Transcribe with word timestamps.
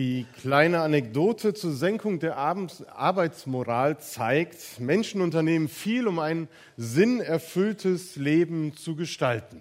Die 0.00 0.24
kleine 0.40 0.80
Anekdote 0.80 1.52
zur 1.52 1.72
Senkung 1.72 2.20
der 2.20 2.38
Arbeitsmoral 2.38 3.98
zeigt, 3.98 4.80
Menschen 4.80 5.20
unternehmen 5.20 5.68
viel, 5.68 6.08
um 6.08 6.18
ein 6.20 6.48
sinnerfülltes 6.78 8.16
Leben 8.16 8.74
zu 8.74 8.96
gestalten. 8.96 9.60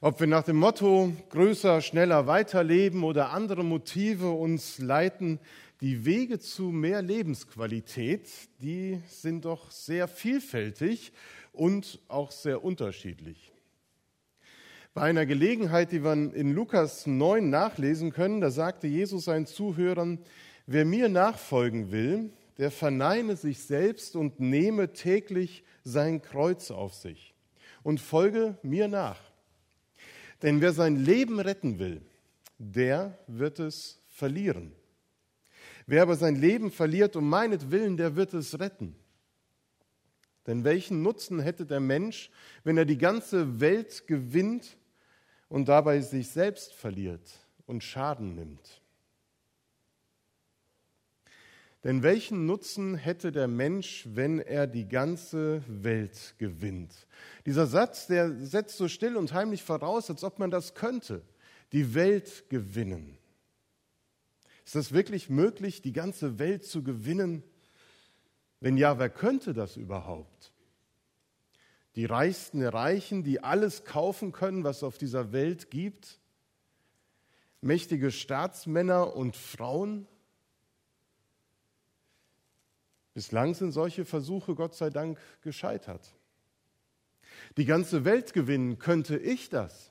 Ob 0.00 0.18
wir 0.18 0.26
nach 0.26 0.42
dem 0.42 0.56
Motto 0.56 1.12
größer, 1.28 1.80
schneller 1.80 2.26
weiterleben 2.26 3.04
oder 3.04 3.30
andere 3.30 3.62
Motive 3.62 4.30
uns 4.30 4.80
leiten, 4.80 5.38
die 5.80 6.04
Wege 6.04 6.40
zu 6.40 6.64
mehr 6.64 7.00
Lebensqualität, 7.00 8.28
die 8.60 9.00
sind 9.06 9.44
doch 9.44 9.70
sehr 9.70 10.08
vielfältig 10.08 11.12
und 11.52 12.00
auch 12.08 12.32
sehr 12.32 12.64
unterschiedlich. 12.64 13.49
Bei 14.92 15.02
einer 15.02 15.24
Gelegenheit, 15.24 15.92
die 15.92 16.02
wir 16.02 16.12
in 16.12 16.52
Lukas 16.52 17.06
9 17.06 17.48
nachlesen 17.48 18.12
können, 18.12 18.40
da 18.40 18.50
sagte 18.50 18.88
Jesus 18.88 19.26
seinen 19.26 19.46
Zuhörern, 19.46 20.18
wer 20.66 20.84
mir 20.84 21.08
nachfolgen 21.08 21.92
will, 21.92 22.32
der 22.58 22.72
verneine 22.72 23.36
sich 23.36 23.62
selbst 23.62 24.16
und 24.16 24.40
nehme 24.40 24.92
täglich 24.92 25.62
sein 25.84 26.22
Kreuz 26.22 26.72
auf 26.72 26.94
sich 26.94 27.34
und 27.84 28.00
folge 28.00 28.58
mir 28.62 28.88
nach. 28.88 29.20
Denn 30.42 30.60
wer 30.60 30.72
sein 30.72 30.96
Leben 30.96 31.38
retten 31.38 31.78
will, 31.78 32.02
der 32.58 33.16
wird 33.28 33.60
es 33.60 34.02
verlieren. 34.08 34.72
Wer 35.86 36.02
aber 36.02 36.16
sein 36.16 36.34
Leben 36.34 36.72
verliert 36.72 37.14
um 37.14 37.28
meinetwillen, 37.28 37.96
der 37.96 38.16
wird 38.16 38.34
es 38.34 38.58
retten. 38.58 38.96
Denn 40.48 40.64
welchen 40.64 41.02
Nutzen 41.02 41.38
hätte 41.38 41.64
der 41.64 41.80
Mensch, 41.80 42.30
wenn 42.64 42.76
er 42.76 42.84
die 42.84 42.98
ganze 42.98 43.60
Welt 43.60 44.08
gewinnt 44.08 44.78
und 45.50 45.68
dabei 45.68 46.00
sich 46.00 46.30
selbst 46.30 46.72
verliert 46.72 47.28
und 47.66 47.84
Schaden 47.84 48.34
nimmt. 48.34 48.80
Denn 51.82 52.02
welchen 52.02 52.46
Nutzen 52.46 52.94
hätte 52.94 53.32
der 53.32 53.48
Mensch, 53.48 54.06
wenn 54.12 54.38
er 54.38 54.66
die 54.66 54.88
ganze 54.88 55.62
Welt 55.66 56.34
gewinnt? 56.38 56.92
Dieser 57.46 57.66
Satz, 57.66 58.06
der 58.06 58.32
setzt 58.44 58.76
so 58.76 58.86
still 58.86 59.16
und 59.16 59.32
heimlich 59.32 59.62
voraus, 59.62 60.08
als 60.08 60.22
ob 60.22 60.38
man 60.38 60.50
das 60.50 60.74
könnte, 60.74 61.22
die 61.72 61.94
Welt 61.94 62.48
gewinnen. 62.48 63.16
Ist 64.64 64.76
das 64.76 64.92
wirklich 64.92 65.30
möglich, 65.30 65.82
die 65.82 65.92
ganze 65.92 66.38
Welt 66.38 66.64
zu 66.64 66.84
gewinnen? 66.84 67.42
Wenn 68.60 68.76
ja, 68.76 68.98
wer 68.98 69.10
könnte 69.10 69.54
das 69.54 69.76
überhaupt? 69.76 70.52
Die 71.96 72.04
Reichsten 72.04 72.60
der 72.60 72.72
Reichen, 72.72 73.24
die 73.24 73.42
alles 73.42 73.84
kaufen 73.84 74.32
können, 74.32 74.64
was 74.64 74.78
es 74.78 74.82
auf 74.82 74.98
dieser 74.98 75.32
Welt 75.32 75.70
gibt, 75.70 76.20
mächtige 77.60 78.10
Staatsmänner 78.10 79.16
und 79.16 79.36
Frauen. 79.36 80.06
Bislang 83.12 83.54
sind 83.54 83.72
solche 83.72 84.04
Versuche, 84.04 84.54
Gott 84.54 84.74
sei 84.74 84.90
Dank, 84.90 85.18
gescheitert. 85.42 86.14
Die 87.56 87.64
ganze 87.64 88.04
Welt 88.04 88.32
gewinnen, 88.32 88.78
könnte 88.78 89.18
ich 89.18 89.48
das? 89.48 89.90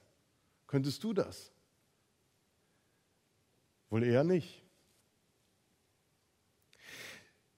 Könntest 0.68 1.04
du 1.04 1.14
das? 1.14 1.52
Wohl 3.90 4.04
eher 4.04 4.24
nicht. 4.24 4.64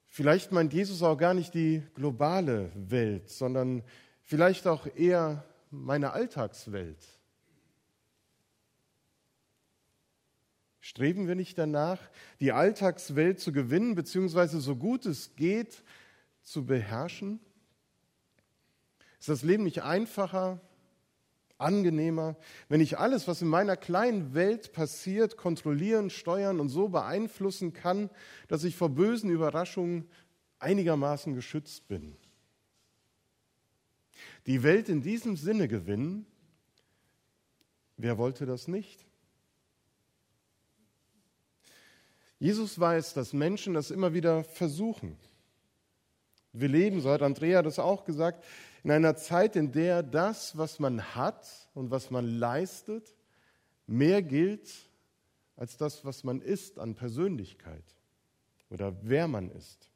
Vielleicht 0.08 0.52
meint 0.52 0.74
Jesus 0.74 1.02
auch 1.02 1.16
gar 1.16 1.32
nicht 1.32 1.54
die 1.54 1.82
globale 1.94 2.70
Welt, 2.74 3.30
sondern 3.30 3.82
vielleicht 4.32 4.66
auch 4.66 4.86
eher 4.96 5.44
meine 5.70 6.12
Alltagswelt. 6.12 6.96
Streben 10.80 11.28
wir 11.28 11.34
nicht 11.34 11.58
danach, 11.58 11.98
die 12.40 12.52
Alltagswelt 12.52 13.40
zu 13.40 13.52
gewinnen, 13.52 13.94
beziehungsweise 13.94 14.62
so 14.62 14.74
gut 14.74 15.04
es 15.04 15.36
geht 15.36 15.84
zu 16.40 16.64
beherrschen? 16.64 17.40
Ist 19.20 19.28
das 19.28 19.42
Leben 19.42 19.64
nicht 19.64 19.82
einfacher, 19.82 20.62
angenehmer, 21.58 22.36
wenn 22.70 22.80
ich 22.80 22.98
alles, 22.98 23.28
was 23.28 23.42
in 23.42 23.48
meiner 23.48 23.76
kleinen 23.76 24.32
Welt 24.32 24.72
passiert, 24.72 25.36
kontrollieren, 25.36 26.08
steuern 26.08 26.58
und 26.58 26.70
so 26.70 26.88
beeinflussen 26.88 27.74
kann, 27.74 28.08
dass 28.48 28.64
ich 28.64 28.76
vor 28.76 28.88
bösen 28.88 29.28
Überraschungen 29.28 30.08
einigermaßen 30.58 31.34
geschützt 31.34 31.86
bin? 31.86 32.16
Die 34.46 34.62
Welt 34.62 34.88
in 34.88 35.02
diesem 35.02 35.36
Sinne 35.36 35.68
gewinnen, 35.68 36.26
wer 37.96 38.18
wollte 38.18 38.46
das 38.46 38.68
nicht? 38.68 39.06
Jesus 42.38 42.78
weiß, 42.78 43.14
dass 43.14 43.32
Menschen 43.32 43.74
das 43.74 43.92
immer 43.92 44.14
wieder 44.14 44.42
versuchen. 44.42 45.16
Wir 46.52 46.68
leben, 46.68 47.00
so 47.00 47.10
hat 47.10 47.22
Andrea 47.22 47.62
das 47.62 47.78
auch 47.78 48.04
gesagt, 48.04 48.44
in 48.82 48.90
einer 48.90 49.16
Zeit, 49.16 49.54
in 49.54 49.70
der 49.70 50.02
das, 50.02 50.58
was 50.58 50.80
man 50.80 51.14
hat 51.14 51.46
und 51.72 51.92
was 51.92 52.10
man 52.10 52.26
leistet, 52.26 53.14
mehr 53.86 54.22
gilt 54.22 54.70
als 55.54 55.76
das, 55.76 56.04
was 56.04 56.24
man 56.24 56.40
ist 56.40 56.80
an 56.80 56.96
Persönlichkeit 56.96 57.84
oder 58.70 58.96
wer 59.02 59.28
man 59.28 59.48
ist. 59.50 59.91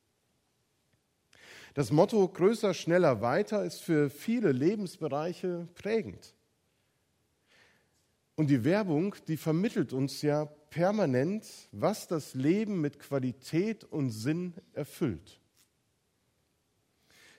Das 1.77 1.93
Motto 1.93 2.27
größer, 2.27 2.73
schneller, 2.73 3.21
weiter 3.21 3.63
ist 3.63 3.83
für 3.83 4.09
viele 4.09 4.51
Lebensbereiche 4.51 5.69
prägend. 5.75 6.35
Und 8.35 8.49
die 8.49 8.65
Werbung, 8.65 9.15
die 9.29 9.37
vermittelt 9.37 9.93
uns 9.93 10.23
ja 10.23 10.47
permanent, 10.47 11.45
was 11.73 12.09
das 12.09 12.33
Leben 12.33 12.81
mit 12.81 12.99
Qualität 12.99 13.85
und 13.85 14.09
Sinn 14.09 14.55
erfüllt. 14.73 15.39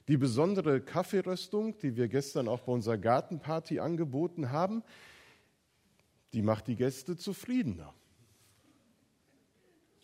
Die 0.07 0.17
besondere 0.17 0.81
Kaffeeröstung, 0.81 1.75
die 1.79 1.95
wir 1.95 2.07
gestern 2.07 2.47
auch 2.47 2.59
bei 2.59 2.73
unserer 2.73 2.99
Gartenparty 2.99 3.79
angeboten 3.79 4.51
haben, 4.51 4.83
die 6.33 6.43
macht 6.43 6.67
die 6.67 6.75
Gäste 6.75 7.17
zufriedener. 7.17 7.91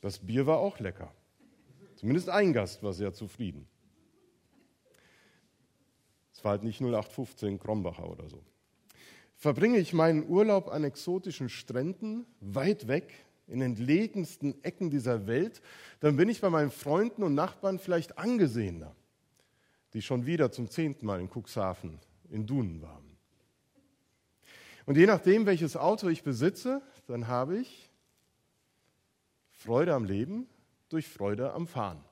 Das 0.02 0.18
Bier 0.18 0.48
war 0.48 0.58
auch 0.58 0.80
lecker. 0.80 1.14
Zumindest 1.98 2.30
ein 2.30 2.52
Gast 2.52 2.82
war 2.82 2.94
sehr 2.94 3.14
zufrieden. 3.14 3.68
War 6.44 6.52
halt 6.52 6.64
nicht 6.64 6.82
0815 6.82 7.58
Krombacher 7.58 8.10
oder 8.10 8.30
so. 8.30 8.44
Verbringe 9.36 9.80
ich 9.80 9.94
meinen 9.94 10.28
Urlaub 10.28 10.70
an 10.70 10.84
exotischen 10.84 11.50
Stränden, 11.50 12.26
weit 12.40 12.88
weg, 12.88 13.26
in 13.48 13.62
entlegensten 13.62 14.64
Ecken 14.64 14.90
dieser 14.90 15.28
Welt, 15.28 15.62
dann 16.00 16.16
bin 16.16 16.30
ich 16.30 16.42
bei 16.42 16.50
meinen 16.50 16.72
Freunden 16.72 17.24
und 17.24 17.34
Nachbarn 17.34 17.80
vielleicht 17.80 18.18
angesehener, 18.18 18.96
die 19.94 20.02
schon 20.02 20.26
wieder 20.26 20.52
zum 20.52 20.70
zehnten 20.70 21.06
Mal 21.06 21.20
in 21.20 21.30
Cuxhaven 21.30 22.00
in 22.30 22.46
Dunen 22.46 22.82
waren. 22.82 23.18
Und 24.86 24.98
je 24.98 25.06
nachdem, 25.06 25.46
welches 25.46 25.78
Auto 25.78 26.08
ich 26.10 26.24
besitze, 26.24 26.82
dann 27.08 27.28
habe 27.28 27.58
ich 27.58 27.90
Freude 29.52 29.94
am 29.94 30.04
Leben 30.04 30.48
durch 30.90 31.08
Freude 31.08 31.54
am 31.54 31.68
Fahren. 31.68 32.04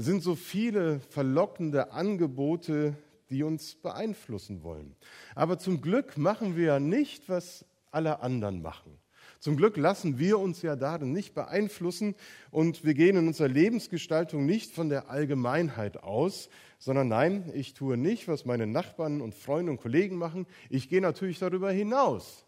Es 0.00 0.06
sind 0.06 0.22
so 0.22 0.34
viele 0.34 0.98
verlockende 1.10 1.92
Angebote, 1.92 2.94
die 3.28 3.42
uns 3.42 3.74
beeinflussen 3.74 4.62
wollen. 4.62 4.96
Aber 5.34 5.58
zum 5.58 5.82
Glück 5.82 6.16
machen 6.16 6.56
wir 6.56 6.64
ja 6.64 6.80
nicht, 6.80 7.28
was 7.28 7.66
alle 7.90 8.20
anderen 8.20 8.62
machen. 8.62 8.96
Zum 9.40 9.58
Glück 9.58 9.76
lassen 9.76 10.18
wir 10.18 10.38
uns 10.38 10.62
ja 10.62 10.74
darin 10.74 11.12
nicht 11.12 11.34
beeinflussen 11.34 12.14
und 12.50 12.82
wir 12.82 12.94
gehen 12.94 13.14
in 13.14 13.26
unserer 13.26 13.48
Lebensgestaltung 13.48 14.46
nicht 14.46 14.72
von 14.72 14.88
der 14.88 15.10
Allgemeinheit 15.10 16.02
aus, 16.02 16.48
sondern 16.78 17.08
nein, 17.08 17.52
ich 17.52 17.74
tue 17.74 17.98
nicht, 17.98 18.26
was 18.26 18.46
meine 18.46 18.66
Nachbarn 18.66 19.20
und 19.20 19.34
Freunde 19.34 19.70
und 19.70 19.82
Kollegen 19.82 20.16
machen. 20.16 20.46
Ich 20.70 20.88
gehe 20.88 21.02
natürlich 21.02 21.40
darüber 21.40 21.70
hinaus. 21.72 22.46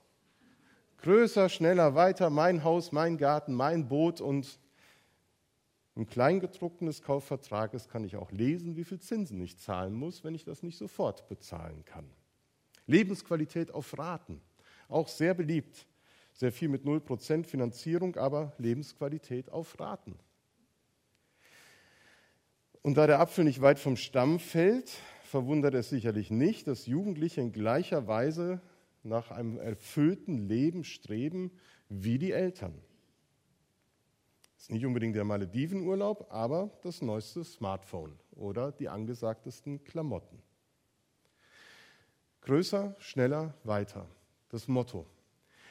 Größer, 1.03 1.51
schneller, 1.51 1.95
weiter, 1.95 2.31
mein 2.31 2.65
Haus, 2.65 2.93
mein 2.93 3.19
Garten, 3.19 3.53
mein 3.53 3.89
Boot 3.89 4.23
und 4.23 4.59
im 5.95 6.07
Kleingedruckten 6.07 6.87
des 6.87 7.03
Kaufvertrages 7.03 7.89
kann 7.89 8.05
ich 8.05 8.17
auch 8.17 8.33
lesen, 8.33 8.77
wie 8.77 8.85
viel 8.85 8.99
Zinsen 8.99 9.41
ich 9.41 9.59
zahlen 9.59 9.95
muss, 9.95 10.25
wenn 10.25 10.35
ich 10.35 10.45
das 10.45 10.63
nicht 10.63 10.79
sofort 10.79 11.29
bezahlen 11.29 11.85
kann. 11.85 12.09
Lebensqualität 12.87 13.73
auf 13.73 13.99
Raten, 13.99 14.41
auch 14.89 15.09
sehr 15.09 15.35
beliebt. 15.35 15.87
Sehr 16.35 16.51
viel 16.51 16.69
mit 16.69 16.85
0% 16.85 17.45
Finanzierung, 17.45 18.17
aber 18.17 18.55
Lebensqualität 18.57 19.51
auf 19.51 19.79
Raten. 19.79 20.19
Und 22.81 22.97
da 22.97 23.07
der 23.07 23.21
Apfel 23.21 23.45
nicht 23.45 23.61
weit 23.61 23.79
vom 23.79 23.97
Stamm 23.97 24.41
fällt, 24.41 24.91
verwundert 25.25 25.75
es 25.75 25.91
sicherlich 25.91 26.31
nicht, 26.31 26.67
dass 26.67 26.87
Jugendliche 26.87 27.43
in 27.43 27.53
gleicher 27.53 28.07
Weise 28.07 28.61
nach 29.03 29.31
einem 29.31 29.59
erfüllten 29.59 30.49
Leben 30.49 30.85
streben 30.85 31.53
wie 31.89 32.19
die 32.19 32.33
Eltern. 32.33 32.75
Ist 34.63 34.71
nicht 34.71 34.87
unbedingt 34.87 35.17
der 35.17 35.25
Maledivenurlaub, 35.25 36.29
aber 36.31 36.71
das 36.83 37.03
neueste 37.03 37.43
Smartphone 37.43 38.17
oder 38.37 38.71
die 38.71 38.89
angesagtesten 38.89 39.83
Klamotten. 39.83 40.41
Größer, 42.43 42.95
schneller, 43.01 43.55
weiter. 43.65 44.07
Das 44.51 44.69
Motto. 44.69 45.05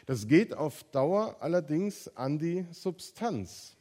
Das 0.07 0.27
geht 0.27 0.53
auf 0.53 0.83
Dauer 0.91 1.37
allerdings 1.39 2.09
an 2.17 2.37
die 2.37 2.65
Substanz. 2.71 3.77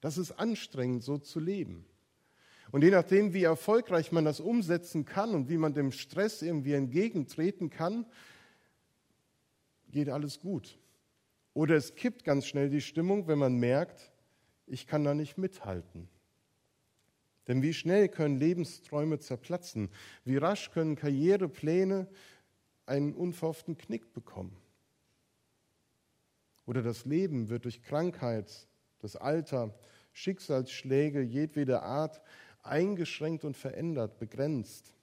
Das 0.00 0.18
ist 0.18 0.32
anstrengend, 0.32 1.04
so 1.04 1.16
zu 1.18 1.38
leben. 1.38 1.86
Und 2.72 2.82
je 2.82 2.90
nachdem, 2.90 3.32
wie 3.32 3.44
erfolgreich 3.44 4.10
man 4.10 4.24
das 4.24 4.40
umsetzen 4.40 5.04
kann 5.04 5.36
und 5.36 5.48
wie 5.48 5.56
man 5.56 5.72
dem 5.72 5.92
Stress 5.92 6.42
irgendwie 6.42 6.72
entgegentreten 6.72 7.70
kann, 7.70 8.06
geht 9.92 10.08
alles 10.08 10.40
gut. 10.40 10.80
Oder 11.54 11.76
es 11.76 11.94
kippt 11.94 12.24
ganz 12.24 12.46
schnell 12.46 12.68
die 12.68 12.80
Stimmung, 12.80 13.28
wenn 13.28 13.38
man 13.38 13.56
merkt, 13.56 14.12
ich 14.66 14.86
kann 14.86 15.04
da 15.04 15.14
nicht 15.14 15.38
mithalten. 15.38 16.08
Denn 17.46 17.62
wie 17.62 17.74
schnell 17.74 18.08
können 18.08 18.38
Lebensträume 18.38 19.18
zerplatzen? 19.18 19.90
Wie 20.24 20.36
rasch 20.36 20.70
können 20.70 20.96
Karrierepläne 20.96 22.08
einen 22.86 23.14
unverhofften 23.14 23.76
Knick 23.76 24.12
bekommen? 24.12 24.56
Oder 26.66 26.82
das 26.82 27.04
Leben 27.04 27.50
wird 27.50 27.64
durch 27.64 27.82
Krankheit, 27.82 28.66
das 29.00 29.16
Alter, 29.16 29.74
Schicksalsschläge 30.12 31.20
jedweder 31.20 31.82
Art 31.82 32.22
eingeschränkt 32.62 33.44
und 33.44 33.56
verändert, 33.56 34.18
begrenzt. 34.18 34.93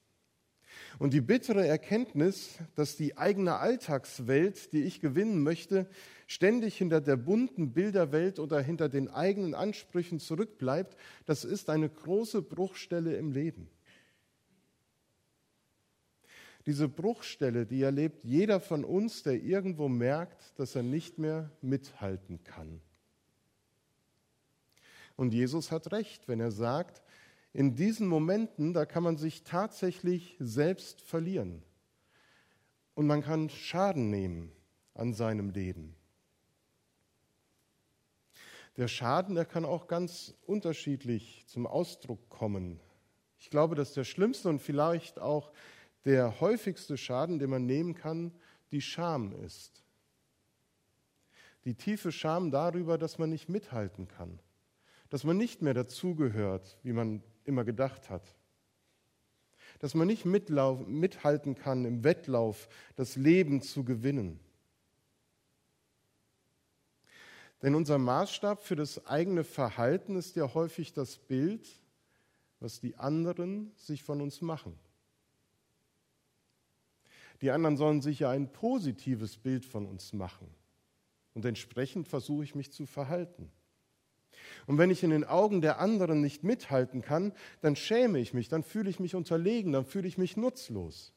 Und 1.00 1.14
die 1.14 1.22
bittere 1.22 1.66
Erkenntnis, 1.66 2.60
dass 2.76 2.96
die 2.96 3.18
eigene 3.18 3.56
Alltagswelt, 3.58 4.74
die 4.74 4.84
ich 4.84 5.02
gewinnen 5.02 5.42
möchte, 5.42 5.90
ständig 6.28 6.78
hinter 6.78 7.02
der 7.02 7.18
bunten 7.18 7.74
Bilderwelt 7.74 8.40
oder 8.40 8.62
hinter 8.62 8.88
den 8.90 9.10
eigenen 9.10 9.54
Ansprüchen 9.54 10.20
zurückbleibt, 10.20 10.96
das 11.26 11.44
ist 11.44 11.70
eine 11.70 11.90
große 11.90 12.42
Bruchstelle 12.42 13.16
im 13.16 13.32
Leben. 13.32 13.70
Diese 16.66 16.88
Bruchstelle, 16.88 17.66
die 17.66 17.82
erlebt 17.82 18.24
jeder 18.24 18.60
von 18.60 18.84
uns, 18.86 19.24
der 19.24 19.42
irgendwo 19.42 19.88
merkt, 19.88 20.58
dass 20.60 20.76
er 20.76 20.84
nicht 20.84 21.18
mehr 21.18 21.52
mithalten 21.62 22.44
kann. 22.44 22.82
Und 25.16 25.34
Jesus 25.34 25.72
hat 25.72 25.92
recht, 25.92 26.28
wenn 26.28 26.40
er 26.40 26.52
sagt, 26.52 27.02
in 27.54 27.76
diesen 27.76 28.08
Momenten, 28.08 28.74
da 28.74 28.86
kann 28.86 29.04
man 29.04 29.18
sich 29.18 29.44
tatsächlich 29.44 30.38
selbst 30.40 31.02
verlieren. 31.02 31.64
Und 32.94 33.08
man 33.08 33.22
kann 33.22 33.50
Schaden 33.50 34.10
nehmen 34.10 34.52
an 34.94 35.14
seinem 35.14 35.50
Leben. 35.50 35.96
Der 38.78 38.88
Schaden, 38.88 39.36
der 39.36 39.46
kann 39.46 39.66
auch 39.66 39.88
ganz 39.88 40.34
unterschiedlich 40.46 41.44
zum 41.48 41.68
Ausdruck 41.68 42.30
kommen. 42.30 42.80
Ich 43.38 43.50
glaube, 43.50 43.76
dass 43.76 43.94
der 43.94 44.06
schlimmste 44.06 44.48
und 44.48 44.60
vielleicht 44.60 45.20
auch 45.20 45.52
der 46.06 46.40
häufigste 46.40 46.98
Schaden, 46.98 47.38
den 47.38 47.50
man 47.50 47.66
nehmen 47.66 47.96
kann, 47.96 48.32
die 48.72 48.82
Scham 48.82 49.34
ist. 49.44 49.84
Die 51.66 51.76
tiefe 51.76 52.12
Scham 52.12 52.50
darüber, 52.50 52.98
dass 52.98 53.20
man 53.20 53.30
nicht 53.30 53.50
mithalten 53.50 54.08
kann, 54.08 54.40
dass 55.10 55.24
man 55.24 55.38
nicht 55.38 55.62
mehr 55.62 55.74
dazugehört, 55.74 56.80
wie 56.82 56.94
man 56.94 57.22
immer 57.52 57.66
gedacht 57.66 58.10
hat, 58.10 58.24
dass 59.80 59.94
man 59.94 60.08
nicht 60.08 60.26
mithalten 60.26 61.56
kann 61.56 61.86
im 61.86 62.04
Wettlauf, 62.04 62.70
das 62.96 63.16
Leben 63.16 63.62
zu 63.62 63.84
gewinnen. 63.84 64.40
Denn 67.62 67.76
unser 67.76 67.98
Maßstab 68.00 68.64
für 68.64 68.76
das 68.76 69.06
eigene 69.06 69.44
Verhalten 69.44 70.16
ist 70.16 70.36
ja 70.36 70.54
häufig 70.54 70.94
das 70.94 71.18
Bild, 71.18 71.70
was 72.60 72.80
die 72.80 72.96
anderen 72.98 73.72
sich 73.76 74.04
von 74.04 74.22
uns 74.22 74.42
machen. 74.42 74.80
Die 77.42 77.52
anderen 77.52 77.76
sollen 77.76 78.02
sich 78.02 78.20
ja 78.20 78.30
ein 78.30 78.52
positives 78.52 79.38
Bild 79.38 79.66
von 79.66 79.86
uns 79.88 80.14
machen. 80.14 80.48
Und 81.34 81.46
entsprechend 81.46 82.08
versuche 82.08 82.44
ich 82.44 82.56
mich 82.56 82.72
zu 82.72 82.86
verhalten. 82.86 83.52
Und 84.72 84.78
wenn 84.78 84.90
ich 84.90 85.04
in 85.04 85.10
den 85.10 85.26
Augen 85.26 85.60
der 85.60 85.82
anderen 85.82 86.22
nicht 86.22 86.46
mithalten 86.46 87.02
kann, 87.02 87.34
dann 87.60 87.76
schäme 87.76 88.20
ich 88.20 88.34
mich, 88.34 88.48
dann 88.48 88.64
fühle 88.64 88.90
ich 88.90 89.02
mich 89.02 89.16
unterlegen, 89.16 89.74
dann 89.74 89.84
fühle 89.84 90.08
ich 90.08 90.18
mich 90.18 90.38
nutzlos. 90.38 91.12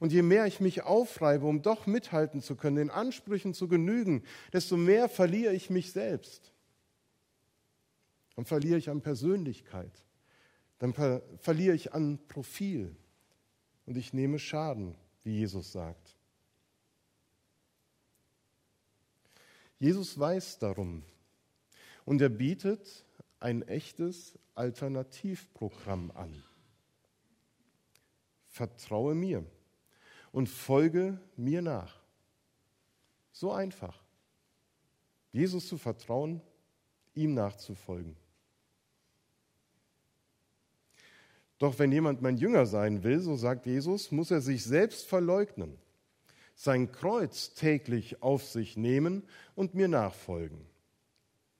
Und 0.00 0.12
je 0.12 0.20
mehr 0.20 0.44
ich 0.44 0.60
mich 0.60 0.82
aufreibe, 0.82 1.46
um 1.46 1.62
doch 1.62 1.86
mithalten 1.86 2.42
zu 2.42 2.56
können, 2.56 2.76
den 2.76 2.90
Ansprüchen 2.90 3.54
zu 3.54 3.68
genügen, 3.68 4.22
desto 4.52 4.76
mehr 4.76 5.08
verliere 5.08 5.54
ich 5.54 5.70
mich 5.70 5.92
selbst. 5.92 6.52
Dann 8.36 8.44
verliere 8.44 8.76
ich 8.76 8.90
an 8.90 9.00
Persönlichkeit. 9.00 10.04
Dann 10.78 10.92
ver 10.92 11.22
verliere 11.38 11.74
ich 11.74 11.94
an 11.94 12.18
Profil. 12.28 12.94
Und 13.86 13.96
ich 13.96 14.12
nehme 14.12 14.38
Schaden, 14.38 14.94
wie 15.22 15.38
Jesus 15.38 15.72
sagt. 15.72 16.18
Jesus 19.78 20.18
weiß 20.18 20.58
darum. 20.58 21.02
Und 22.04 22.20
er 22.20 22.28
bietet 22.28 23.04
ein 23.40 23.62
echtes 23.62 24.38
Alternativprogramm 24.54 26.10
an. 26.12 26.42
Vertraue 28.48 29.14
mir 29.14 29.44
und 30.32 30.48
folge 30.48 31.18
mir 31.36 31.62
nach. 31.62 32.00
So 33.32 33.52
einfach. 33.52 34.02
Jesus 35.32 35.66
zu 35.68 35.78
vertrauen, 35.78 36.40
ihm 37.14 37.34
nachzufolgen. 37.34 38.16
Doch 41.58 41.78
wenn 41.78 41.92
jemand 41.92 42.22
mein 42.22 42.36
Jünger 42.36 42.66
sein 42.66 43.02
will, 43.02 43.20
so 43.20 43.36
sagt 43.36 43.66
Jesus, 43.66 44.10
muss 44.12 44.30
er 44.30 44.40
sich 44.40 44.64
selbst 44.64 45.06
verleugnen, 45.06 45.78
sein 46.54 46.92
Kreuz 46.92 47.54
täglich 47.54 48.22
auf 48.22 48.44
sich 48.44 48.76
nehmen 48.76 49.24
und 49.54 49.74
mir 49.74 49.88
nachfolgen. 49.88 50.66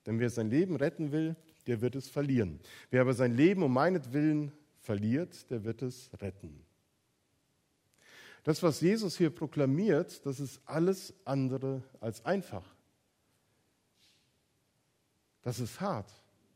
Denn 0.05 0.19
wer 0.19 0.29
sein 0.29 0.49
Leben 0.49 0.75
retten 0.75 1.11
will, 1.11 1.35
der 1.67 1.81
wird 1.81 1.95
es 1.95 2.07
verlieren. 2.07 2.59
Wer 2.91 3.01
aber 3.01 3.13
sein 3.13 3.35
Leben 3.35 3.63
um 3.63 3.73
meinetwillen 3.73 4.51
verliert, 4.79 5.49
der 5.49 5.63
wird 5.63 5.81
es 5.81 6.09
retten. 6.21 6.63
Das, 8.43 8.61
was 8.61 8.79
Jesus 8.81 9.17
hier 9.17 9.31
proklamiert, 9.31 10.23
das 10.25 10.39
ist 10.39 10.61
alles 10.65 11.13
andere 11.25 11.81
als 11.99 12.23
einfach. 12.25 12.75
Das 15.41 15.59
ist 15.59 15.81
hart 15.81 16.11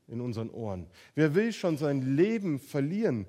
in 0.07 0.21
unseren 0.21 0.51
Ohren. 0.51 0.87
Wer 1.15 1.33
will 1.33 1.51
schon 1.51 1.77
sein 1.77 2.15
Leben 2.15 2.59
verlieren? 2.59 3.25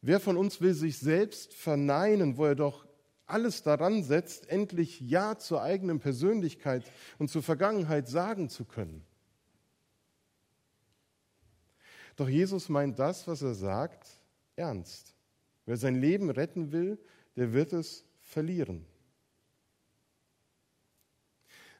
Wer 0.00 0.20
von 0.20 0.38
uns 0.38 0.60
will 0.60 0.72
sich 0.72 0.98
selbst 0.98 1.52
verneinen, 1.52 2.38
wo 2.38 2.46
er 2.46 2.54
doch 2.54 2.86
alles 3.26 3.62
daran 3.62 4.02
setzt, 4.02 4.48
endlich 4.48 5.00
Ja 5.00 5.38
zur 5.38 5.62
eigenen 5.62 6.00
Persönlichkeit 6.00 6.90
und 7.18 7.28
zur 7.28 7.42
Vergangenheit 7.42 8.08
sagen 8.08 8.48
zu 8.48 8.64
können? 8.64 9.04
Doch 12.18 12.28
Jesus 12.28 12.68
meint 12.68 12.98
das, 12.98 13.28
was 13.28 13.42
er 13.42 13.54
sagt, 13.54 14.08
ernst. 14.56 15.14
Wer 15.66 15.76
sein 15.76 15.94
Leben 15.94 16.30
retten 16.30 16.72
will, 16.72 16.98
der 17.36 17.52
wird 17.52 17.72
es 17.72 18.04
verlieren. 18.18 18.84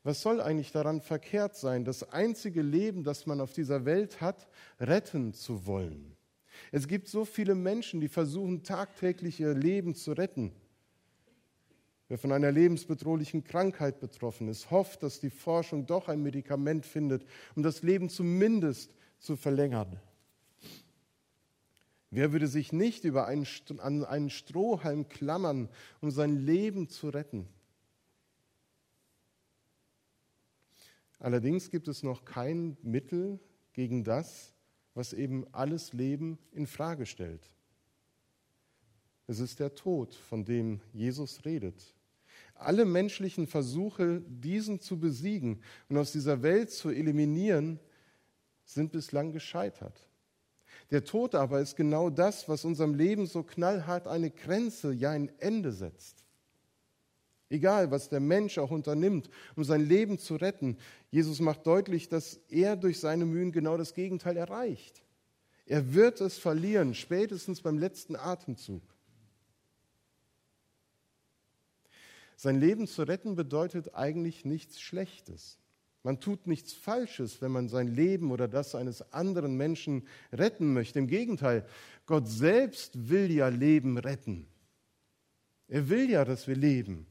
Was 0.04 0.22
soll 0.22 0.40
eigentlich 0.40 0.70
daran 0.70 1.00
verkehrt 1.00 1.56
sein, 1.56 1.84
das 1.84 2.12
einzige 2.12 2.62
Leben, 2.62 3.02
das 3.02 3.26
man 3.26 3.40
auf 3.40 3.52
dieser 3.52 3.84
Welt 3.84 4.20
hat, 4.20 4.46
retten 4.78 5.34
zu 5.34 5.66
wollen? 5.66 6.16
Es 6.70 6.86
gibt 6.86 7.08
so 7.08 7.24
viele 7.24 7.56
Menschen, 7.56 8.00
die 8.00 8.06
versuchen 8.06 8.62
tagtäglich 8.62 9.40
ihr 9.40 9.54
Leben 9.54 9.96
zu 9.96 10.12
retten. 10.12 10.52
Wer 12.06 12.18
von 12.18 12.30
einer 12.30 12.52
lebensbedrohlichen 12.52 13.42
Krankheit 13.42 13.98
betroffen 13.98 14.46
ist, 14.46 14.70
hofft, 14.70 15.02
dass 15.02 15.18
die 15.18 15.30
Forschung 15.30 15.84
doch 15.84 16.06
ein 16.06 16.22
Medikament 16.22 16.86
findet, 16.86 17.26
um 17.56 17.64
das 17.64 17.82
Leben 17.82 18.08
zumindest 18.08 18.94
zu 19.18 19.34
verlängern. 19.34 20.00
Wer 22.10 22.32
würde 22.32 22.46
sich 22.46 22.72
nicht 22.72 23.04
über 23.04 23.26
einen, 23.26 23.46
an 23.78 24.04
einen 24.04 24.30
Strohhalm 24.30 25.08
klammern, 25.08 25.68
um 26.00 26.10
sein 26.10 26.36
Leben 26.36 26.88
zu 26.88 27.10
retten? 27.10 27.46
Allerdings 31.18 31.70
gibt 31.70 31.88
es 31.88 32.02
noch 32.02 32.24
kein 32.24 32.76
Mittel 32.82 33.40
gegen 33.72 34.04
das, 34.04 34.54
was 34.94 35.12
eben 35.12 35.46
alles 35.52 35.92
Leben 35.92 36.38
in 36.52 36.66
Frage 36.66 37.06
stellt. 37.06 37.50
Es 39.26 39.40
ist 39.40 39.60
der 39.60 39.74
Tod, 39.74 40.14
von 40.14 40.44
dem 40.44 40.80
Jesus 40.92 41.44
redet. 41.44 41.94
Alle 42.54 42.84
menschlichen 42.84 43.46
Versuche, 43.46 44.22
diesen 44.26 44.80
zu 44.80 44.98
besiegen 44.98 45.62
und 45.88 45.98
aus 45.98 46.12
dieser 46.12 46.42
Welt 46.42 46.70
zu 46.70 46.88
eliminieren, 46.88 47.78
sind 48.64 48.92
bislang 48.92 49.32
gescheitert. 49.32 50.07
Der 50.90 51.04
Tod 51.04 51.34
aber 51.34 51.60
ist 51.60 51.76
genau 51.76 52.08
das, 52.08 52.48
was 52.48 52.64
unserem 52.64 52.94
Leben 52.94 53.26
so 53.26 53.42
knallhart 53.42 54.06
eine 54.06 54.30
Grenze, 54.30 54.92
ja 54.92 55.10
ein 55.10 55.30
Ende 55.38 55.72
setzt. 55.72 56.24
Egal, 57.50 57.90
was 57.90 58.08
der 58.08 58.20
Mensch 58.20 58.58
auch 58.58 58.70
unternimmt, 58.70 59.30
um 59.56 59.64
sein 59.64 59.86
Leben 59.86 60.18
zu 60.18 60.36
retten, 60.36 60.76
Jesus 61.10 61.40
macht 61.40 61.66
deutlich, 61.66 62.08
dass 62.08 62.40
er 62.48 62.76
durch 62.76 63.00
seine 63.00 63.24
Mühen 63.24 63.52
genau 63.52 63.76
das 63.76 63.94
Gegenteil 63.94 64.36
erreicht. 64.36 65.02
Er 65.64 65.94
wird 65.94 66.20
es 66.20 66.38
verlieren, 66.38 66.94
spätestens 66.94 67.60
beim 67.60 67.78
letzten 67.78 68.16
Atemzug. 68.16 68.82
Sein 72.36 72.60
Leben 72.60 72.86
zu 72.86 73.02
retten 73.02 73.34
bedeutet 73.34 73.94
eigentlich 73.94 74.44
nichts 74.44 74.80
Schlechtes. 74.80 75.58
Man 76.08 76.20
tut 76.20 76.46
nichts 76.46 76.72
Falsches, 76.72 77.42
wenn 77.42 77.52
man 77.52 77.68
sein 77.68 77.86
Leben 77.86 78.30
oder 78.30 78.48
das 78.48 78.74
eines 78.74 79.12
anderen 79.12 79.58
Menschen 79.58 80.08
retten 80.32 80.72
möchte. 80.72 80.98
Im 80.98 81.06
Gegenteil, 81.06 81.66
Gott 82.06 82.26
selbst 82.26 83.10
will 83.10 83.30
ja 83.30 83.48
Leben 83.48 83.98
retten. 83.98 84.46
Er 85.66 85.90
will 85.90 86.08
ja, 86.08 86.24
dass 86.24 86.48
wir 86.48 86.56
leben. 86.56 87.06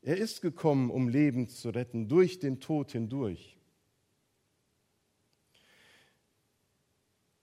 Er 0.00 0.16
ist 0.16 0.40
gekommen, 0.40 0.90
um 0.90 1.10
Leben 1.10 1.48
zu 1.48 1.68
retten, 1.68 2.08
durch 2.08 2.38
den 2.38 2.60
Tod 2.60 2.92
hindurch. 2.92 3.58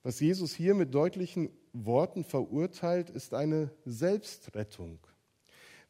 Was 0.01 0.19
Jesus 0.19 0.51
hier 0.51 0.73
mit 0.73 0.95
deutlichen 0.95 1.51
Worten 1.73 2.23
verurteilt, 2.23 3.11
ist 3.11 3.35
eine 3.35 3.69
Selbstrettung, 3.85 4.97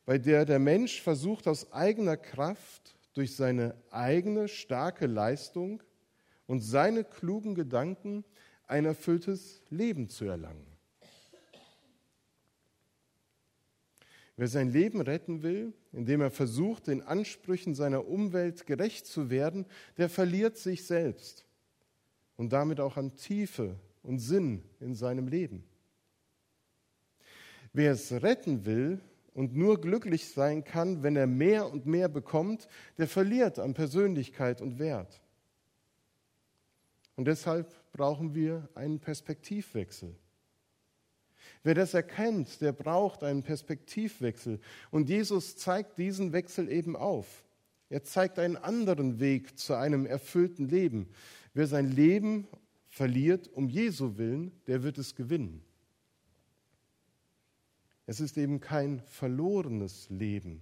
bei 0.04 0.18
der 0.18 0.44
der 0.44 0.60
Mensch 0.60 1.02
versucht, 1.02 1.48
aus 1.48 1.72
eigener 1.72 2.18
Kraft, 2.18 2.98
durch 3.13 3.36
seine 3.36 3.75
eigene 3.91 4.48
starke 4.48 5.08
Leistung 5.08 5.84
und 6.48 6.62
seine 6.62 7.03
klugen 7.03 7.56
Gedanken 7.56 8.24
ein 8.68 8.86
erfülltes 8.86 9.62
Leben 9.70 10.10
zu 10.10 10.25
erlangen. 10.25 10.65
Wer 14.38 14.48
sein 14.48 14.72
Leben 14.72 15.01
retten 15.01 15.44
will, 15.44 15.74
indem 15.91 16.22
er 16.22 16.32
versucht, 16.32 16.88
den 16.88 17.01
Ansprüchen 17.01 17.75
seiner 17.75 18.08
Umwelt 18.08 18.65
gerecht 18.65 19.06
zu 19.06 19.30
werden, 19.30 19.65
der 19.98 20.10
verliert 20.10 20.58
sich 20.58 20.86
selbst 20.86 21.46
und 22.38 22.51
damit 22.51 22.80
auch 22.80 22.98
an 22.98 23.15
Tiefe 23.15 23.75
und 24.01 24.20
Sinn 24.20 24.63
in 24.80 24.96
seinem 24.96 25.27
Leben. 25.27 25.63
Wer 27.74 27.91
es 27.91 28.12
retten 28.12 28.65
will 28.65 29.00
und 29.34 29.56
nur 29.56 29.80
glücklich 29.80 30.30
sein 30.30 30.64
kann, 30.64 31.04
wenn 31.04 31.16
er 31.16 31.28
mehr 31.28 31.72
und 31.72 31.86
mehr 31.86 32.10
bekommt, 32.10 32.68
der 32.98 33.08
verliert 33.08 33.60
an 33.60 33.74
Persönlichkeit 33.74 34.62
und 34.62 34.80
Wert. 34.80 35.22
Und 37.16 37.26
deshalb 37.26 37.74
brauchen 37.92 38.36
wir 38.36 38.70
einen 38.74 39.00
Perspektivwechsel. 39.00 40.16
Wer 41.64 41.76
das 41.76 41.94
erkennt, 41.94 42.62
der 42.62 42.72
braucht 42.72 43.24
einen 43.24 43.44
Perspektivwechsel. 43.44 44.60
Und 44.90 45.10
Jesus 45.10 45.58
zeigt 45.58 45.98
diesen 45.98 46.34
Wechsel 46.34 46.72
eben 46.72 46.96
auf. 46.96 47.46
Er 47.90 48.04
zeigt 48.04 48.40
einen 48.40 48.58
anderen 48.58 49.20
Weg 49.20 49.60
zu 49.60 49.76
einem 49.76 50.06
erfüllten 50.06 50.70
Leben. 50.70 51.10
Wer 51.54 51.68
sein 51.68 51.92
Leben 51.92 52.48
verliert 52.88 53.48
um 53.50 53.70
Jesu 53.70 54.18
willen, 54.18 54.52
der 54.68 54.84
wird 54.84 54.98
es 54.98 55.16
gewinnen. 55.16 55.64
Es 58.12 58.20
ist 58.20 58.38
eben 58.38 58.60
kein 58.60 59.00
verlorenes 59.06 60.10
Leben. 60.10 60.62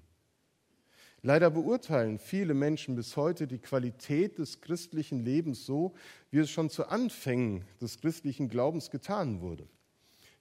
Leider 1.23 1.49
beurteilen 1.49 2.19
viele 2.19 2.53
Menschen 2.53 2.95
bis 2.95 3.17
heute 3.17 3.47
die 3.47 3.57
Qualität 3.57 4.37
des 4.37 4.61
christlichen 4.61 5.25
Lebens 5.25 5.65
so, 5.65 5.95
wie 6.29 6.37
es 6.37 6.51
schon 6.51 6.69
zu 6.69 6.89
Anfängen 6.89 7.65
des 7.81 8.01
christlichen 8.01 8.49
Glaubens 8.49 8.91
getan 8.91 9.41
wurde. 9.41 9.67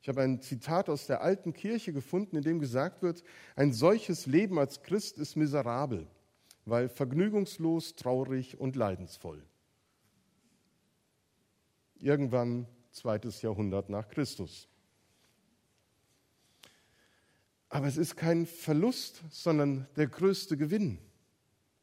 Ich 0.02 0.10
habe 0.10 0.20
ein 0.20 0.42
Zitat 0.42 0.90
aus 0.90 1.06
der 1.06 1.22
alten 1.22 1.54
Kirche 1.54 1.94
gefunden, 1.94 2.36
in 2.36 2.42
dem 2.42 2.60
gesagt 2.60 3.00
wird, 3.00 3.24
ein 3.56 3.72
solches 3.72 4.26
Leben 4.26 4.58
als 4.58 4.82
Christ 4.82 5.16
ist 5.16 5.34
miserabel, 5.34 6.06
weil 6.66 6.90
vergnügungslos, 6.90 7.96
traurig 7.96 8.60
und 8.60 8.76
leidensvoll. 8.76 9.42
Irgendwann 12.00 12.66
zweites 12.90 13.40
Jahrhundert 13.40 13.88
nach 13.88 14.10
Christus. 14.10 14.68
Aber 17.68 17.86
es 17.86 17.96
ist 17.96 18.16
kein 18.16 18.46
Verlust, 18.46 19.22
sondern 19.30 19.86
der 19.96 20.06
größte 20.06 20.56
Gewinn. 20.56 20.98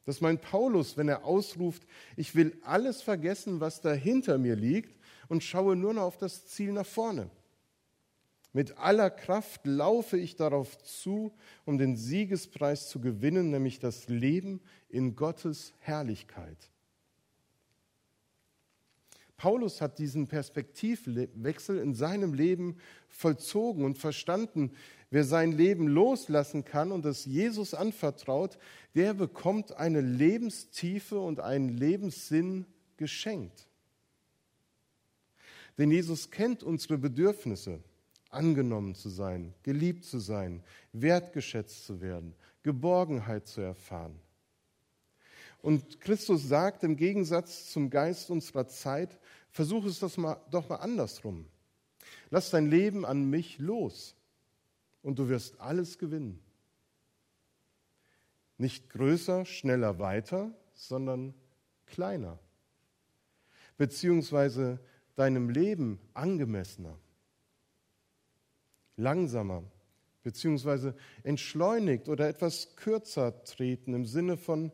Das 0.06 0.22
meint 0.22 0.42
Paulus, 0.42 0.98
wenn 0.98 1.08
er 1.08 1.26
ausruft, 1.26 1.86
ich 2.16 2.36
will 2.36 2.58
alles 2.64 3.02
vergessen, 3.02 3.60
was 3.60 3.82
da 3.82 3.92
hinter 3.94 4.38
mir 4.38 4.56
liegt 4.56 5.00
und 5.28 5.44
schaue 5.44 5.76
nur 5.76 5.94
noch 5.94 6.04
auf 6.04 6.18
das 6.18 6.46
Ziel 6.48 6.72
nach 6.72 6.86
vorne. 6.86 7.30
Mit 8.54 8.78
aller 8.78 9.10
Kraft 9.10 9.66
laufe 9.66 10.18
ich 10.18 10.38
darauf 10.38 10.78
zu, 10.78 11.34
um 11.66 11.78
den 11.78 11.98
Siegespreis 11.98 12.88
zu 12.88 13.02
gewinnen, 13.02 13.50
nämlich 13.50 13.80
das 13.80 14.08
Leben 14.08 14.62
in 14.88 15.16
Gottes 15.16 15.74
Herrlichkeit. 15.80 16.72
Paulus 19.38 19.82
hat 19.82 20.00
diesen 20.00 20.28
Perspektivwechsel 20.28 21.80
in 21.80 21.94
seinem 21.94 22.34
Leben 22.34 22.78
vollzogen 23.10 23.84
und 23.84 23.98
verstanden, 23.98 24.72
wer 25.10 25.24
sein 25.24 25.52
Leben 25.52 25.88
loslassen 25.88 26.64
kann 26.64 26.92
und 26.92 27.06
es 27.06 27.26
Jesus 27.26 27.74
anvertraut, 27.74 28.58
der 28.96 29.14
bekommt 29.14 29.74
eine 29.74 30.02
Lebenstiefe 30.02 31.20
und 31.20 31.40
einen 31.40 31.70
Lebenssinn 31.70 32.66
geschenkt. 32.98 33.68
Denn 35.78 35.92
Jesus 35.92 36.32
kennt 36.32 36.64
unsere 36.64 36.98
Bedürfnisse 36.98 37.82
angenommen 38.30 38.96
zu 38.96 39.10
sein, 39.10 39.54
geliebt 39.64 40.06
zu 40.06 40.20
sein, 40.20 40.64
wertgeschätzt 40.94 41.86
zu 41.86 42.02
werden, 42.02 42.34
Geborgenheit 42.64 43.48
zu 43.48 43.62
erfahren. 43.62 44.20
Und 45.62 46.00
Christus 46.00 46.48
sagt 46.48 46.84
im 46.84 46.96
Gegensatz 46.96 47.72
zum 47.72 47.90
Geist 47.90 48.30
unserer 48.30 48.68
Zeit, 48.68 49.20
versuch 49.56 49.86
es 49.86 50.00
doch 50.00 50.18
mal, 50.18 50.38
doch 50.52 50.68
mal 50.68 50.76
andersrum. 50.76 51.46
Lass 52.30 52.50
dein 52.50 52.70
Leben 52.70 53.06
an 53.06 53.30
mich 53.30 53.58
los 53.58 54.14
und 55.02 55.18
du 55.18 55.30
wirst 55.30 55.62
alles 55.62 55.98
gewinnen. 55.98 56.44
Nicht 58.58 58.90
größer, 58.90 59.46
schneller, 59.46 59.98
weiter, 59.98 60.52
sondern 60.74 61.34
kleiner. 61.86 62.38
Beziehungsweise 63.78 64.80
deinem 65.16 65.50
Leben 65.50 66.02
angemessener 66.14 67.00
langsamer 68.98 69.64
beziehungsweise 70.24 70.96
entschleunigt 71.24 72.10
oder 72.10 72.28
etwas 72.28 72.76
kürzer 72.76 73.44
treten 73.44 73.94
im 73.94 74.06
Sinne 74.06 74.36
von 74.36 74.72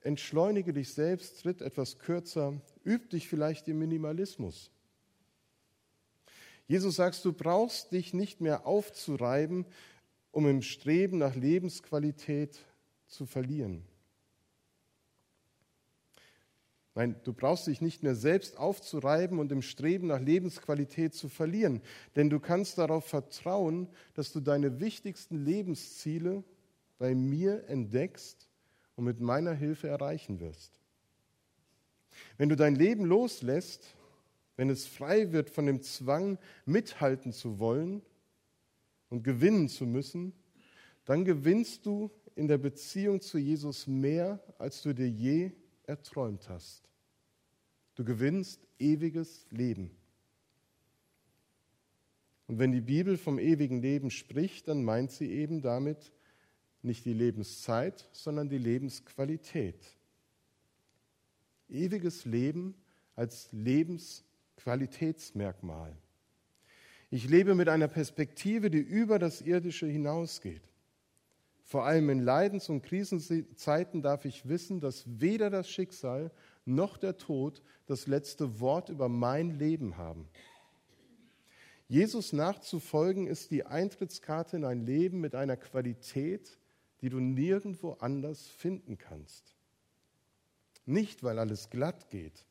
entschleunige 0.00 0.72
dich 0.72 0.92
selbst, 0.92 1.42
tritt 1.42 1.62
etwas 1.62 1.98
kürzer, 1.98 2.60
üb 2.86 3.10
dich 3.10 3.28
vielleicht 3.28 3.68
im 3.68 3.78
Minimalismus. 3.78 4.70
Jesus 6.68 6.96
sagt, 6.96 7.24
du 7.24 7.32
brauchst 7.32 7.92
dich 7.92 8.14
nicht 8.14 8.40
mehr 8.40 8.66
aufzureiben, 8.66 9.66
um 10.32 10.48
im 10.48 10.62
Streben 10.62 11.18
nach 11.18 11.34
Lebensqualität 11.34 12.58
zu 13.06 13.26
verlieren. 13.26 13.84
Nein, 16.96 17.14
du 17.24 17.34
brauchst 17.34 17.66
dich 17.66 17.82
nicht 17.82 18.02
mehr 18.02 18.14
selbst 18.14 18.56
aufzureiben 18.56 19.38
und 19.38 19.52
im 19.52 19.60
Streben 19.60 20.06
nach 20.06 20.20
Lebensqualität 20.20 21.14
zu 21.14 21.28
verlieren, 21.28 21.82
denn 22.16 22.30
du 22.30 22.40
kannst 22.40 22.78
darauf 22.78 23.04
vertrauen, 23.04 23.88
dass 24.14 24.32
du 24.32 24.40
deine 24.40 24.80
wichtigsten 24.80 25.44
Lebensziele 25.44 26.42
bei 26.98 27.14
mir 27.14 27.68
entdeckst 27.68 28.48
und 28.94 29.04
mit 29.04 29.20
meiner 29.20 29.52
Hilfe 29.52 29.88
erreichen 29.88 30.40
wirst. 30.40 30.80
Wenn 32.38 32.48
du 32.48 32.56
dein 32.56 32.74
Leben 32.74 33.04
loslässt, 33.04 33.94
wenn 34.56 34.70
es 34.70 34.86
frei 34.86 35.32
wird 35.32 35.50
von 35.50 35.66
dem 35.66 35.82
Zwang, 35.82 36.38
mithalten 36.64 37.32
zu 37.32 37.58
wollen 37.58 38.02
und 39.10 39.22
gewinnen 39.22 39.68
zu 39.68 39.86
müssen, 39.86 40.32
dann 41.04 41.24
gewinnst 41.24 41.86
du 41.86 42.10
in 42.34 42.48
der 42.48 42.58
Beziehung 42.58 43.20
zu 43.20 43.38
Jesus 43.38 43.86
mehr, 43.86 44.40
als 44.58 44.82
du 44.82 44.94
dir 44.94 45.08
je 45.08 45.52
erträumt 45.84 46.48
hast. 46.48 46.82
Du 47.94 48.04
gewinnst 48.04 48.66
ewiges 48.78 49.46
Leben. 49.50 49.90
Und 52.46 52.58
wenn 52.58 52.72
die 52.72 52.80
Bibel 52.80 53.16
vom 53.16 53.38
ewigen 53.38 53.80
Leben 53.80 54.10
spricht, 54.10 54.68
dann 54.68 54.84
meint 54.84 55.10
sie 55.10 55.32
eben 55.32 55.62
damit 55.62 56.12
nicht 56.82 57.04
die 57.04 57.14
Lebenszeit, 57.14 58.08
sondern 58.12 58.48
die 58.48 58.58
Lebensqualität. 58.58 59.96
Ewiges 61.68 62.24
Leben 62.24 62.74
als 63.14 63.48
Lebensqualitätsmerkmal. 63.52 65.96
Ich 67.10 67.28
lebe 67.28 67.54
mit 67.54 67.68
einer 67.68 67.88
Perspektive, 67.88 68.70
die 68.70 68.80
über 68.80 69.18
das 69.18 69.40
Irdische 69.40 69.86
hinausgeht. 69.86 70.62
Vor 71.62 71.84
allem 71.84 72.10
in 72.10 72.20
Leidens- 72.20 72.68
und 72.68 72.82
Krisenzeiten 72.82 74.00
darf 74.00 74.24
ich 74.24 74.48
wissen, 74.48 74.80
dass 74.80 75.04
weder 75.06 75.50
das 75.50 75.68
Schicksal 75.68 76.30
noch 76.64 76.96
der 76.96 77.16
Tod 77.16 77.62
das 77.86 78.06
letzte 78.06 78.60
Wort 78.60 78.88
über 78.88 79.08
mein 79.08 79.58
Leben 79.58 79.96
haben. 79.96 80.28
Jesus 81.88 82.32
nachzufolgen 82.32 83.26
ist 83.26 83.50
die 83.50 83.66
Eintrittskarte 83.66 84.56
in 84.56 84.64
ein 84.64 84.86
Leben 84.86 85.20
mit 85.20 85.34
einer 85.34 85.56
Qualität, 85.56 86.58
die 87.00 87.08
du 87.08 87.18
nirgendwo 87.18 87.92
anders 87.94 88.46
finden 88.46 88.96
kannst. 88.96 89.55
Nicht, 90.86 91.22
weil 91.22 91.38
alles 91.38 91.68
glatt 91.68 92.08
geht 92.08 92.46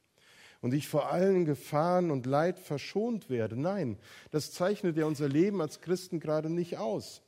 und 0.66 0.74
ich 0.74 0.88
vor 0.88 1.12
allen 1.12 1.46
Gefahren 1.46 2.10
und 2.10 2.26
Leid 2.26 2.60
verschont 2.60 3.30
werde. 3.30 3.56
Nein, 3.56 4.00
das 4.32 4.52
zeichnet 4.52 4.98
ja 4.98 5.06
unser 5.06 5.30
Leben 5.30 5.62
als 5.62 5.80
Christen 5.80 6.20
gerade 6.20 6.50
nicht 6.50 6.78
aus. 6.78 7.22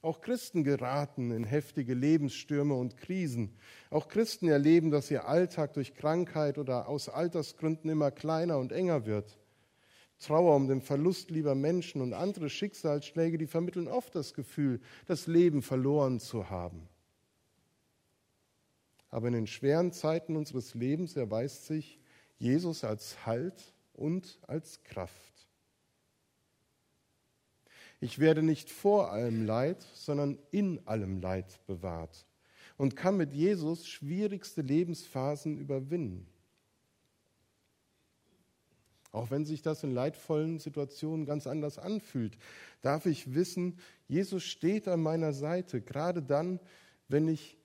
Auch 0.00 0.20
Christen 0.20 0.62
geraten 0.62 1.32
in 1.32 1.42
heftige 1.42 1.92
Lebensstürme 1.92 2.74
und 2.74 2.96
Krisen. 2.96 3.56
Auch 3.90 4.06
Christen 4.06 4.48
erleben, 4.48 4.92
dass 4.92 5.10
ihr 5.10 5.26
Alltag 5.26 5.72
durch 5.72 5.94
Krankheit 5.94 6.56
oder 6.56 6.86
aus 6.86 7.08
Altersgründen 7.08 7.90
immer 7.90 8.12
kleiner 8.12 8.58
und 8.58 8.70
enger 8.70 9.06
wird. 9.06 9.38
Trauer 10.20 10.54
um 10.54 10.68
den 10.68 10.80
Verlust 10.80 11.32
lieber 11.32 11.56
Menschen 11.56 12.00
und 12.00 12.12
andere 12.12 12.48
Schicksalsschläge, 12.48 13.38
die 13.38 13.48
vermitteln 13.48 13.88
oft 13.88 14.14
das 14.14 14.34
Gefühl, 14.34 14.80
das 15.06 15.26
Leben 15.26 15.62
verloren 15.62 16.20
zu 16.20 16.48
haben. 16.48 16.88
Aber 19.14 19.28
in 19.28 19.34
den 19.34 19.46
schweren 19.46 19.92
Zeiten 19.92 20.34
unseres 20.34 20.74
Lebens 20.74 21.14
erweist 21.14 21.66
sich 21.66 22.00
Jesus 22.36 22.82
als 22.82 23.24
Halt 23.24 23.72
und 23.92 24.40
als 24.48 24.82
Kraft. 24.82 25.46
Ich 28.00 28.18
werde 28.18 28.42
nicht 28.42 28.70
vor 28.70 29.12
allem 29.12 29.46
Leid, 29.46 29.86
sondern 29.94 30.40
in 30.50 30.84
allem 30.88 31.20
Leid 31.20 31.64
bewahrt 31.68 32.26
und 32.76 32.96
kann 32.96 33.16
mit 33.16 33.32
Jesus 33.32 33.86
schwierigste 33.86 34.62
Lebensphasen 34.62 35.58
überwinden. 35.58 36.26
Auch 39.12 39.30
wenn 39.30 39.44
sich 39.44 39.62
das 39.62 39.84
in 39.84 39.92
leidvollen 39.92 40.58
Situationen 40.58 41.24
ganz 41.24 41.46
anders 41.46 41.78
anfühlt, 41.78 42.36
darf 42.82 43.06
ich 43.06 43.32
wissen, 43.32 43.78
Jesus 44.08 44.42
steht 44.42 44.88
an 44.88 45.02
meiner 45.02 45.32
Seite, 45.32 45.80
gerade 45.80 46.20
dann, 46.20 46.58
wenn 47.06 47.28
ich 47.28 47.56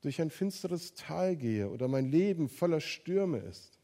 durch 0.00 0.20
ein 0.20 0.30
finsteres 0.30 0.94
Tal 0.94 1.36
gehe 1.36 1.68
oder 1.68 1.88
mein 1.88 2.10
Leben 2.10 2.48
voller 2.48 2.80
Stürme 2.80 3.38
ist. 3.38 3.78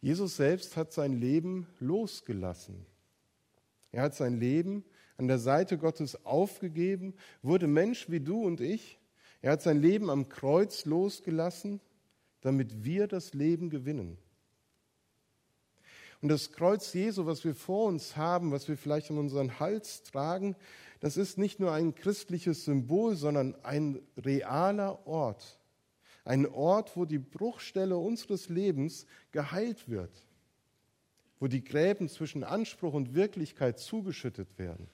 Jesus 0.00 0.36
selbst 0.36 0.76
hat 0.76 0.92
sein 0.92 1.12
Leben 1.12 1.66
losgelassen. 1.80 2.86
Er 3.90 4.02
hat 4.02 4.14
sein 4.14 4.38
Leben 4.38 4.84
an 5.16 5.26
der 5.26 5.38
Seite 5.38 5.78
Gottes 5.78 6.24
aufgegeben, 6.24 7.14
wurde 7.42 7.66
Mensch 7.66 8.08
wie 8.08 8.20
du 8.20 8.44
und 8.44 8.60
ich. 8.60 9.00
Er 9.42 9.52
hat 9.52 9.62
sein 9.62 9.80
Leben 9.80 10.10
am 10.10 10.28
Kreuz 10.28 10.84
losgelassen, 10.84 11.80
damit 12.40 12.84
wir 12.84 13.08
das 13.08 13.34
Leben 13.34 13.70
gewinnen. 13.70 14.18
Und 16.20 16.28
das 16.28 16.52
Kreuz 16.52 16.92
Jesu, 16.94 17.26
was 17.26 17.44
wir 17.44 17.54
vor 17.54 17.86
uns 17.86 18.16
haben, 18.16 18.50
was 18.50 18.68
wir 18.68 18.76
vielleicht 18.76 19.10
an 19.10 19.18
unseren 19.18 19.60
Hals 19.60 20.02
tragen, 20.02 20.56
das 21.00 21.16
ist 21.16 21.38
nicht 21.38 21.60
nur 21.60 21.72
ein 21.72 21.94
christliches 21.94 22.64
Symbol, 22.64 23.14
sondern 23.14 23.54
ein 23.64 24.00
realer 24.16 25.06
Ort, 25.06 25.60
ein 26.24 26.46
Ort, 26.46 26.96
wo 26.96 27.04
die 27.04 27.18
Bruchstelle 27.18 27.96
unseres 27.96 28.48
Lebens 28.48 29.06
geheilt 29.30 29.88
wird, 29.88 30.26
wo 31.38 31.46
die 31.46 31.62
Gräben 31.62 32.08
zwischen 32.08 32.42
Anspruch 32.42 32.94
und 32.94 33.14
Wirklichkeit 33.14 33.78
zugeschüttet 33.78 34.58
werden. 34.58 34.88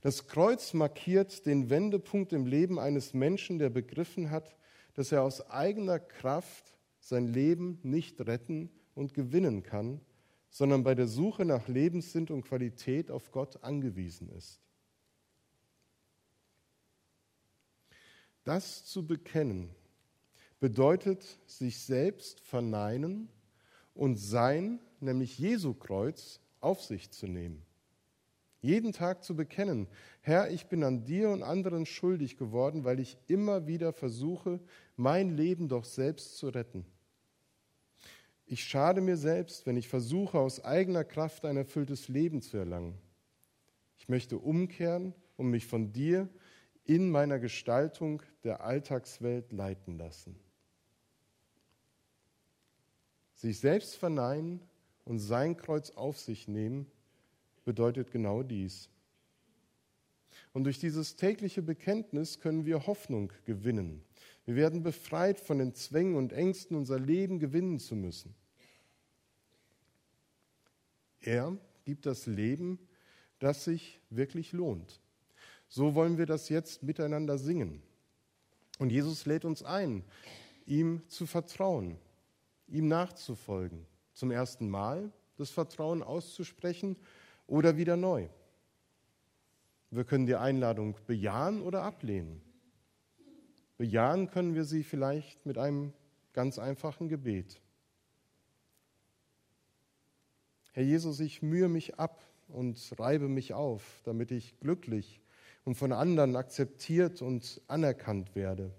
Das 0.00 0.28
Kreuz 0.28 0.74
markiert 0.74 1.44
den 1.44 1.70
Wendepunkt 1.70 2.32
im 2.32 2.46
Leben 2.46 2.78
eines 2.78 3.14
Menschen, 3.14 3.58
der 3.58 3.68
begriffen 3.68 4.30
hat, 4.30 4.54
dass 4.94 5.10
er 5.10 5.22
aus 5.22 5.50
eigener 5.50 5.98
Kraft 5.98 6.76
sein 7.00 7.26
Leben 7.26 7.80
nicht 7.82 8.20
retten 8.20 8.70
und 8.94 9.14
gewinnen 9.14 9.64
kann, 9.64 10.00
sondern 10.50 10.82
bei 10.82 10.94
der 10.94 11.06
Suche 11.06 11.44
nach 11.44 11.68
Lebenssinn 11.68 12.28
und 12.28 12.42
Qualität 12.42 13.10
auf 13.10 13.30
Gott 13.32 13.62
angewiesen 13.62 14.28
ist. 14.30 14.60
Das 18.44 18.86
zu 18.86 19.06
bekennen 19.06 19.74
bedeutet 20.60 21.38
sich 21.46 21.80
selbst 21.80 22.40
verneinen 22.40 23.28
und 23.94 24.16
sein, 24.16 24.80
nämlich 25.00 25.38
Jesu 25.38 25.74
Kreuz, 25.74 26.40
auf 26.60 26.82
sich 26.82 27.10
zu 27.10 27.26
nehmen. 27.26 27.62
Jeden 28.60 28.92
Tag 28.92 29.22
zu 29.22 29.36
bekennen, 29.36 29.86
Herr, 30.20 30.50
ich 30.50 30.66
bin 30.66 30.82
an 30.82 31.04
dir 31.04 31.30
und 31.30 31.42
anderen 31.42 31.86
schuldig 31.86 32.36
geworden, 32.36 32.84
weil 32.84 32.98
ich 32.98 33.16
immer 33.28 33.66
wieder 33.68 33.92
versuche, 33.92 34.60
mein 34.96 35.36
Leben 35.36 35.68
doch 35.68 35.84
selbst 35.84 36.36
zu 36.38 36.48
retten. 36.48 36.84
Ich 38.50 38.64
schade 38.64 39.02
mir 39.02 39.18
selbst, 39.18 39.66
wenn 39.66 39.76
ich 39.76 39.88
versuche, 39.88 40.38
aus 40.38 40.64
eigener 40.64 41.04
Kraft 41.04 41.44
ein 41.44 41.58
erfülltes 41.58 42.08
Leben 42.08 42.40
zu 42.40 42.56
erlangen. 42.56 42.96
Ich 43.98 44.08
möchte 44.08 44.38
umkehren 44.38 45.12
und 45.36 45.50
mich 45.50 45.66
von 45.66 45.92
dir 45.92 46.30
in 46.86 47.10
meiner 47.10 47.38
Gestaltung 47.38 48.22
der 48.44 48.62
Alltagswelt 48.62 49.52
leiten 49.52 49.98
lassen. 49.98 50.34
Sich 53.34 53.58
selbst 53.60 53.96
verneinen 53.96 54.62
und 55.04 55.18
sein 55.18 55.58
Kreuz 55.58 55.90
auf 55.90 56.18
sich 56.18 56.48
nehmen, 56.48 56.86
bedeutet 57.66 58.10
genau 58.10 58.42
dies. 58.42 58.88
Und 60.54 60.64
durch 60.64 60.78
dieses 60.78 61.16
tägliche 61.16 61.60
Bekenntnis 61.60 62.40
können 62.40 62.64
wir 62.64 62.86
Hoffnung 62.86 63.30
gewinnen. 63.44 64.02
Wir 64.48 64.56
werden 64.56 64.82
befreit 64.82 65.40
von 65.40 65.58
den 65.58 65.74
Zwängen 65.74 66.16
und 66.16 66.32
Ängsten, 66.32 66.74
unser 66.74 66.98
Leben 66.98 67.38
gewinnen 67.38 67.78
zu 67.78 67.94
müssen. 67.94 68.34
Er 71.20 71.54
gibt 71.84 72.06
das 72.06 72.24
Leben, 72.24 72.78
das 73.40 73.64
sich 73.64 74.00
wirklich 74.08 74.52
lohnt. 74.52 75.02
So 75.68 75.94
wollen 75.94 76.16
wir 76.16 76.24
das 76.24 76.48
jetzt 76.48 76.82
miteinander 76.82 77.36
singen. 77.36 77.82
Und 78.78 78.88
Jesus 78.88 79.26
lädt 79.26 79.44
uns 79.44 79.62
ein, 79.62 80.02
ihm 80.64 81.02
zu 81.08 81.26
vertrauen, 81.26 81.98
ihm 82.68 82.88
nachzufolgen. 82.88 83.84
Zum 84.14 84.30
ersten 84.30 84.70
Mal 84.70 85.12
das 85.36 85.50
Vertrauen 85.50 86.02
auszusprechen 86.02 86.96
oder 87.46 87.76
wieder 87.76 87.98
neu. 87.98 88.28
Wir 89.90 90.04
können 90.04 90.24
die 90.24 90.36
Einladung 90.36 90.96
bejahen 91.06 91.60
oder 91.60 91.82
ablehnen. 91.82 92.47
Bejahen 93.78 94.28
können 94.28 94.54
wir 94.54 94.64
sie 94.64 94.82
vielleicht 94.82 95.46
mit 95.46 95.56
einem 95.56 95.92
ganz 96.32 96.58
einfachen 96.58 97.08
Gebet. 97.08 97.60
Herr 100.72 100.82
Jesus, 100.82 101.20
ich 101.20 101.42
mühe 101.42 101.68
mich 101.68 101.98
ab 101.98 102.20
und 102.48 102.92
reibe 102.98 103.28
mich 103.28 103.54
auf, 103.54 104.00
damit 104.04 104.32
ich 104.32 104.58
glücklich 104.58 105.20
und 105.64 105.76
von 105.76 105.92
anderen 105.92 106.34
akzeptiert 106.34 107.22
und 107.22 107.60
anerkannt 107.68 108.34
werde. 108.34 108.74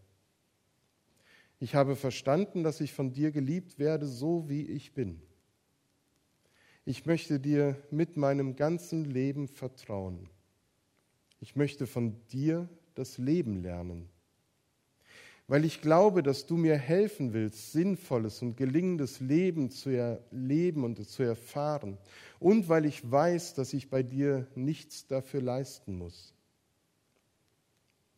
Ich 1.60 1.76
habe 1.76 1.96
verstanden, 1.96 2.64
dass 2.64 2.82
ich 2.82 2.94
von 2.94 3.14
dir 3.14 3.32
geliebt 3.32 3.80
werde, 3.80 4.06
so 4.06 4.50
wie 4.50 4.66
ich 4.66 4.94
bin. 4.94 5.22
Ich 6.84 7.06
möchte 7.06 7.40
dir 7.40 7.78
mit 7.90 8.18
meinem 8.18 8.58
ganzen 8.58 9.06
Leben 9.06 9.48
vertrauen. 9.48 10.30
Ich 11.40 11.56
möchte 11.56 11.88
von 11.88 12.16
dir 12.28 12.68
das 12.96 13.18
Leben 13.18 13.62
lernen. 13.62 14.10
Weil 15.50 15.66
ich 15.66 15.82
glaube, 15.82 16.22
dass 16.22 16.46
du 16.46 16.58
mir 16.58 16.78
helfen 16.78 17.34
willst, 17.34 17.72
sinnvolles 17.72 18.44
und 18.44 18.56
gelingendes 18.56 19.20
Leben 19.20 19.72
zu 19.72 19.90
erleben 19.90 20.84
und 20.84 21.04
zu 21.10 21.24
erfahren. 21.24 21.98
Und 22.40 22.70
weil 22.70 22.86
ich 22.86 23.10
weiß, 23.10 23.56
dass 23.56 23.74
ich 23.74 23.90
bei 23.90 24.04
dir 24.04 24.46
nichts 24.54 25.08
dafür 25.08 25.42
leisten 25.42 25.98
muss. 25.98 26.36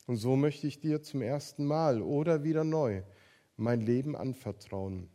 Und 0.08 0.18
so 0.18 0.36
möchte 0.36 0.68
ich 0.68 0.82
dir 0.82 1.04
zum 1.04 1.22
ersten 1.22 1.66
Mal 1.66 2.02
oder 2.02 2.44
wieder 2.44 2.66
neu 2.66 3.02
mein 3.56 3.80
Leben 3.80 4.18
anvertrauen. 4.18 5.08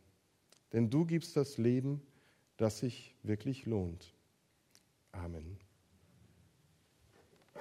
Denn 0.73 0.89
du 0.89 1.05
gibst 1.05 1.37
das 1.37 1.59
Leben, 1.59 2.01
das 2.57 2.79
sich 2.79 3.13
wirklich 3.21 3.67
lohnt. 3.67 4.15
Amen. 5.11 5.59